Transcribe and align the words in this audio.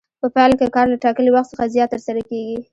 په 0.21 0.27
پایله 0.35 0.55
کې 0.59 0.73
کار 0.75 0.85
له 0.91 0.97
ټاکلي 1.03 1.31
وخت 1.31 1.49
څخه 1.51 1.71
زیات 1.73 1.89
ترسره 1.93 2.21
کېږي 2.29 2.57